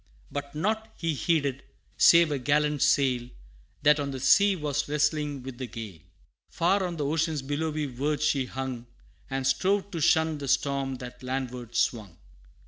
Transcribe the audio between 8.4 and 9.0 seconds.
hung,